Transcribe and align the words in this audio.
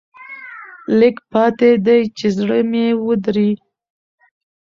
لېږ 0.97 1.15
پاتې 1.31 1.69
دي 1.85 1.99
چې 2.17 2.27
زړه 2.37 2.59
مې 2.71 2.85
ودري. 3.05 3.51